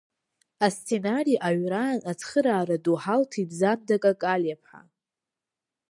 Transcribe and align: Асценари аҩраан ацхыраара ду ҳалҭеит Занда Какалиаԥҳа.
Асценари 0.65 1.35
аҩраан 1.47 1.99
ацхыраара 2.11 2.77
ду 2.83 2.95
ҳалҭеит 3.03 3.49
Занда 3.59 3.97
Какалиаԥҳа. 4.03 4.81